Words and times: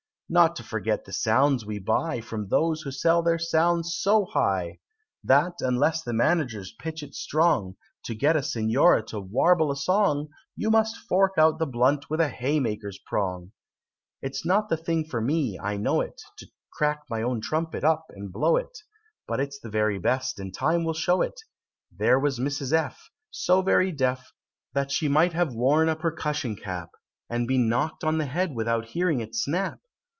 Not 0.33 0.55
to 0.55 0.63
forget 0.63 1.03
the 1.03 1.11
sounds 1.11 1.65
we 1.65 1.77
buy 1.77 2.21
From 2.21 2.47
those 2.47 2.83
who 2.83 2.89
sell 2.91 3.21
their 3.21 3.37
sounds 3.37 3.97
so 3.99 4.23
high, 4.23 4.79
That, 5.21 5.55
unless 5.59 6.01
the 6.03 6.13
Managers 6.13 6.73
pitch 6.79 7.03
it 7.03 7.13
strong, 7.13 7.75
To 8.05 8.15
get 8.15 8.37
a 8.37 8.41
Signora 8.41 9.03
to 9.07 9.19
warble 9.19 9.71
a 9.71 9.75
song, 9.75 10.29
You 10.55 10.71
must 10.71 10.95
fork 10.95 11.33
out 11.37 11.59
the 11.59 11.65
blunt 11.67 12.09
with 12.09 12.21
a 12.21 12.29
haymaker's 12.29 12.97
prong! 13.07 13.51
"It's 14.21 14.45
not 14.45 14.69
the 14.69 14.77
thing 14.77 15.03
for 15.03 15.19
me 15.19 15.59
I 15.59 15.75
know 15.75 15.99
it, 15.99 16.21
To 16.37 16.47
crack 16.71 17.01
my 17.09 17.21
own 17.21 17.41
Trumpet 17.41 17.83
up 17.83 18.05
and 18.11 18.31
blow 18.31 18.55
it; 18.55 18.79
But 19.27 19.41
it 19.41 19.49
is 19.49 19.59
the 19.59 19.99
best, 20.01 20.39
and 20.39 20.53
time 20.53 20.85
will 20.85 20.93
show 20.93 21.21
it, 21.21 21.41
There 21.93 22.21
was 22.21 22.39
Mrs. 22.39 22.71
F. 22.71 23.09
So 23.31 23.61
very 23.61 23.91
deaf, 23.91 24.31
That 24.71 24.91
she 24.93 25.09
might 25.09 25.33
have 25.33 25.53
worn 25.53 25.89
a 25.89 25.95
percussion 25.97 26.55
cap, 26.55 26.91
And 27.29 27.49
been 27.49 27.67
knock'd 27.67 28.05
on 28.05 28.17
the 28.17 28.27
head 28.27 28.55
without 28.55 28.85
hearing 28.91 29.19
it 29.19 29.35
snap. 29.35 29.81